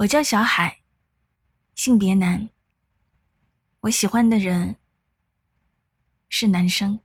[0.00, 0.78] 我叫小海，
[1.74, 2.48] 性别男。
[3.80, 4.76] 我喜欢的人
[6.30, 6.98] 是男生。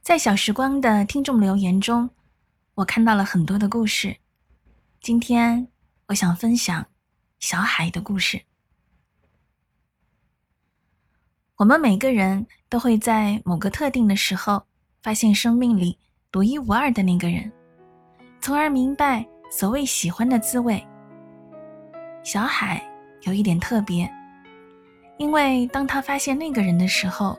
[0.00, 2.08] 在小时光的听众留言中，
[2.74, 4.16] 我看到了很多的故事。
[5.00, 5.66] 今天
[6.06, 6.86] 我想分享
[7.40, 8.40] 小海的故事。
[11.56, 14.64] 我们每个人都会在某个特定的时候，
[15.02, 15.98] 发现生命里
[16.30, 17.52] 独一无二的那个人，
[18.42, 19.24] 从而明白。
[19.54, 20.82] 所谓喜欢的滋味，
[22.22, 22.82] 小海
[23.20, 24.10] 有一点特别，
[25.18, 27.38] 因为当他发现那个人的时候，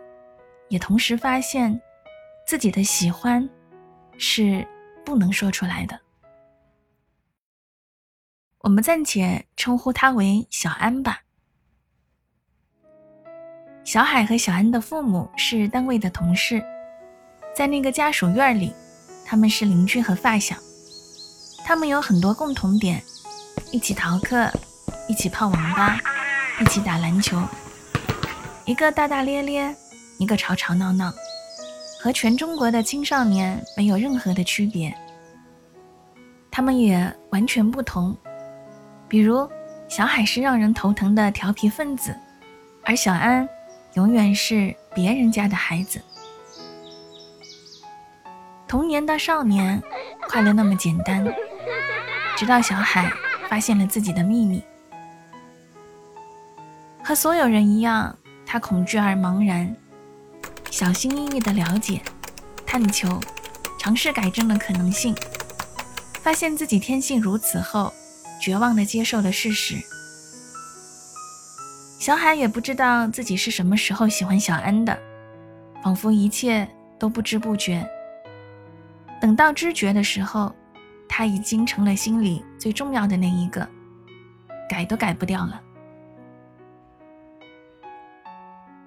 [0.70, 1.82] 也同时发现
[2.46, 3.50] 自己的喜欢
[4.20, 4.64] 是
[5.04, 6.00] 不能说出来的。
[8.60, 11.20] 我们暂且称呼他为小安吧。
[13.84, 16.64] 小海和小安的父母是单位的同事，
[17.56, 18.72] 在那个家属院里，
[19.26, 20.56] 他们是邻居和发小。
[21.66, 23.02] 他们有很多共同点：
[23.72, 24.52] 一起逃课，
[25.08, 25.98] 一起泡网吧，
[26.60, 27.42] 一起打篮球。
[28.66, 29.76] 一个大大咧咧，
[30.20, 31.12] 一个吵吵闹闹，
[32.02, 34.94] 和全中国的青少年没有任何的区别。
[36.52, 38.16] 他们也完全不同。
[39.08, 39.50] 比如，
[39.88, 42.16] 小海是让人头疼的调皮分子，
[42.84, 43.48] 而小安
[43.94, 46.02] 永远是别人家的孩子。
[48.68, 49.82] 童年的少年，
[50.28, 51.24] 快乐那么简单。
[52.36, 53.12] 直到小海
[53.48, 54.62] 发现了自己的秘密，
[57.04, 58.14] 和所有人一样，
[58.46, 59.74] 他恐惧而茫然，
[60.70, 62.02] 小心翼翼地了解、
[62.66, 63.20] 探求、
[63.80, 65.16] 尝试改正的可能性，
[66.22, 67.94] 发现自己天性如此后，
[68.42, 69.76] 绝望地接受了事实。
[72.00, 74.98] 小海也不知道自己是什么时候喜欢小恩的，
[75.84, 76.68] 仿佛一切
[76.98, 77.88] 都不知不觉。
[79.22, 80.54] 等到知觉的时候。
[81.08, 83.68] 他已经成了心里最重要的那一个，
[84.70, 85.62] 改都改不掉了。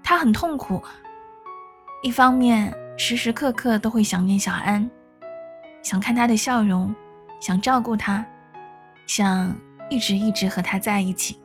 [0.03, 0.83] 他很痛苦，
[2.03, 4.89] 一方面时时刻刻都会想念小安，
[5.83, 6.95] 想看他的笑容，
[7.41, 8.25] 想照顾他，
[9.07, 9.55] 想
[9.91, 11.37] 一直一直和他在一起；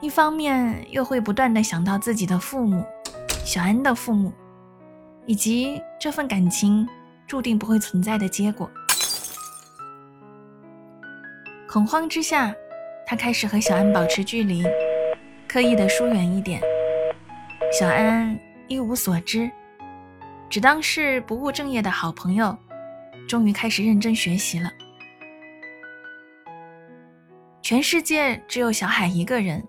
[0.00, 2.84] 一方面又会不断的想到自己的父母，
[3.44, 4.32] 小安的父母，
[5.26, 6.86] 以及这份感情
[7.26, 8.68] 注定不会存在的结果。
[11.74, 12.54] 恐慌之下，
[13.04, 14.62] 他开始和小安保持距离，
[15.48, 16.60] 刻意的疏远一点。
[17.76, 19.50] 小安一无所知，
[20.48, 22.56] 只当是不务正业的好朋友，
[23.26, 24.70] 终于开始认真学习了。
[27.60, 29.60] 全世界只有小海一个人，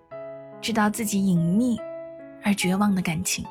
[0.60, 1.76] 知道自己隐秘
[2.44, 3.44] 而绝望的感情。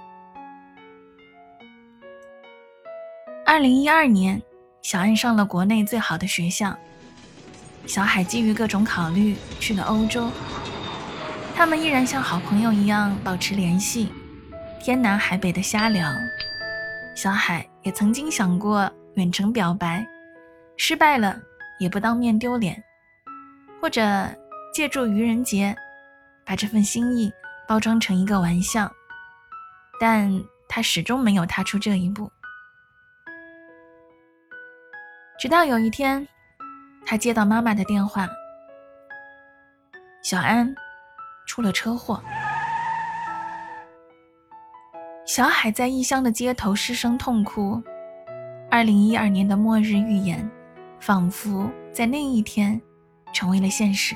[3.45, 4.41] 二零一二年，
[4.81, 6.73] 小安上了国内最好的学校。
[7.88, 10.29] 小海基于各种考虑去了欧洲，
[11.56, 14.12] 他们依然像好朋友一样保持联系，
[14.81, 16.12] 天南海北的瞎聊。
[17.16, 20.06] 小海也曾经想过远程表白，
[20.75, 21.40] 失败了
[21.79, 22.84] 也不当面丢脸，
[23.79, 24.28] 或者
[24.73, 25.73] 借助愚人节
[26.46, 27.31] 把这份心意
[27.67, 28.91] 包装成一个玩笑，
[30.02, 30.29] 但
[30.67, 32.29] 他始终没有踏出这一步。
[35.40, 36.28] 直到有一天。
[37.05, 38.27] 他接到妈妈的电话，
[40.23, 40.73] 小安
[41.45, 42.21] 出了车祸。
[45.25, 47.81] 小海在异乡的街头失声痛哭。
[48.69, 50.49] 二零一二年的末日预言，
[50.99, 52.81] 仿佛在那一天
[53.31, 54.16] 成为了现实。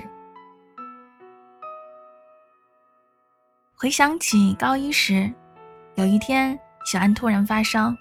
[3.75, 5.31] 回想起高一时，
[5.95, 7.93] 有一天小安突然发烧，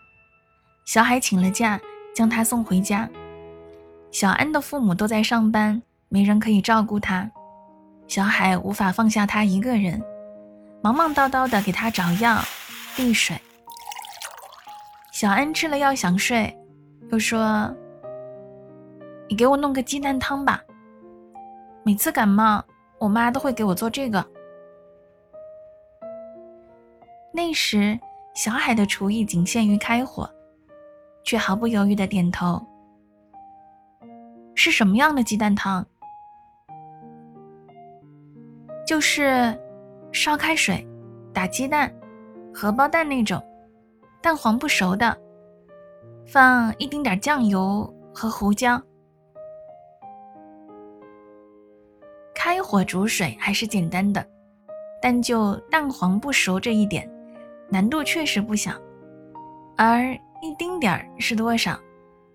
[0.85, 1.79] 小海请了假，
[2.15, 3.09] 将他送回家。
[4.11, 7.31] 小安的父母都在上班，没人可以照顾他。
[8.07, 10.03] 小海无法放下他一个人，
[10.83, 12.41] 忙忙叨叨的给他找药、
[12.97, 13.39] 递水。
[15.13, 16.57] 小安吃了药想睡，
[17.11, 17.73] 又说
[19.29, 20.63] ：“你给我弄个鸡蛋汤吧。
[21.85, 22.65] 每次感冒，
[22.99, 24.25] 我妈都会给我做这个。”
[27.31, 27.99] 那时，
[28.35, 30.29] 小海的厨艺仅限于开火，
[31.25, 32.61] 却毫不犹豫的点头。
[34.61, 35.87] 是什么样的鸡蛋汤？
[38.85, 39.57] 就是
[40.11, 40.85] 烧开水，
[41.33, 41.95] 打鸡蛋，
[42.53, 43.41] 荷包蛋那种，
[44.21, 45.17] 蛋黄不熟的，
[46.27, 48.83] 放一丁点酱油和胡椒，
[52.35, 54.27] 开火煮水还是简单的，
[55.01, 57.09] 但就蛋黄不熟这一点，
[57.69, 58.73] 难度确实不小。
[59.77, 60.13] 而
[60.43, 61.79] 一丁点儿是多少，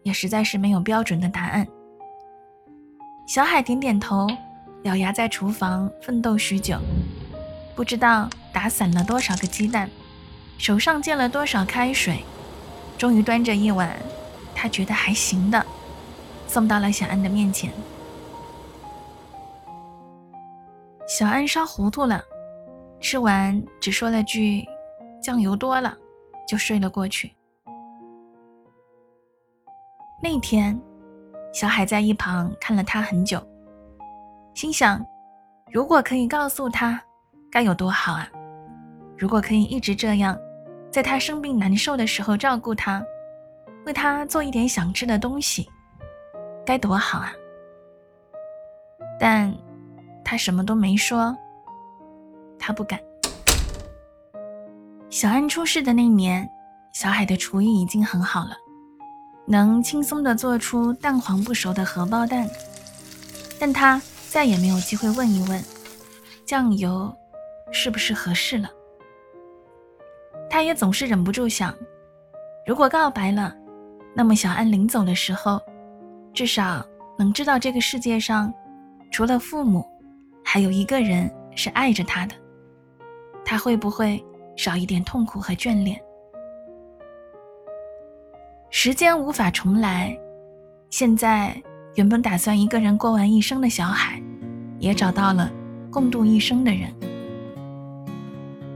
[0.03, 1.67] 也实在是没有标准的答案。
[3.25, 4.27] 小海点点头，
[4.83, 6.77] 咬牙在厨房奋斗许久，
[7.75, 9.89] 不知道打散了多少个鸡蛋，
[10.57, 12.23] 手上溅了多少开水，
[12.97, 13.97] 终于端着一碗
[14.53, 15.65] 他觉得还行的，
[16.47, 17.71] 送到了小安的面前。
[21.07, 22.21] 小安烧糊涂了，
[22.99, 24.65] 吃完只说了句
[25.21, 25.97] ：“酱油多了。”
[26.45, 27.33] 就睡了过去。
[30.21, 30.77] 那天，
[31.53, 33.39] 小海在一旁看了他很久，
[34.55, 35.05] 心想：
[35.71, 36.99] 如果可以告诉他，
[37.51, 38.27] 该有多好啊！
[39.15, 40.35] 如果可以一直这样，
[40.91, 43.05] 在他生病难受的时候照顾他，
[43.85, 45.69] 为他做一点想吃的东西，
[46.65, 47.31] 该多好啊！
[49.19, 49.55] 但，
[50.25, 51.37] 他什么都没说，
[52.57, 52.99] 他不敢。
[55.11, 56.49] 小安出事的那年，
[56.93, 58.57] 小海的厨艺已经很好了，
[59.45, 62.49] 能轻松地做出蛋黄不熟的荷包蛋。
[63.59, 65.63] 但他再也没有机会问一问，
[66.45, 67.13] 酱油
[67.71, 68.69] 是不是合适了。
[70.49, 71.73] 他也总是忍不住想，
[72.65, 73.55] 如果告白了，
[74.15, 75.61] 那么小安临走的时候，
[76.33, 76.85] 至少
[77.17, 78.53] 能知道这个世界上，
[79.11, 79.85] 除了父母，
[80.43, 82.35] 还有一个人是爱着他的。
[83.45, 84.23] 他会不会？
[84.55, 85.99] 少一点痛苦和眷恋。
[88.75, 90.17] 时间无法重来，
[90.89, 91.61] 现在
[91.93, 94.19] 原本打算一个人过完一生的小海，
[94.79, 95.49] 也找到了
[95.91, 96.91] 共度一生的人。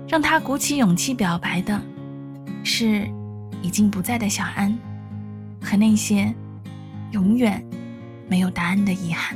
[0.07, 1.81] 让他鼓起勇气表白的，
[2.63, 3.09] 是
[3.63, 4.77] 已经不在的小安，
[5.59, 6.31] 和那些
[7.09, 7.65] 永远
[8.29, 9.35] 没有答案的遗憾。